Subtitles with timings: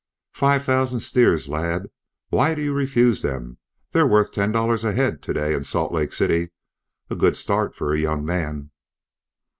[0.33, 1.85] "Five thousand steers, lad!
[2.29, 3.59] Why do you refuse them?
[3.91, 6.49] They're worth ten dollars a head to day in Salt Lake City.
[7.11, 8.71] A good start for a young man."